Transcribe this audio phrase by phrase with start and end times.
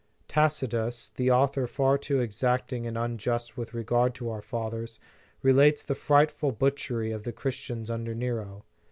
[0.27, 4.99] Tacitus, that author far too exacting and unjust with regard to our fathers,
[5.43, 8.65] relates the frightful butchery of the Christians under Nero.